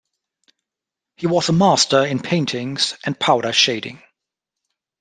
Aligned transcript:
He 1.17 1.27
was 1.27 1.49
a 1.49 1.53
master 1.53 2.03
in 2.03 2.17
paintings 2.23 2.97
and 3.05 3.19
powder 3.19 3.53
shading. 3.53 4.01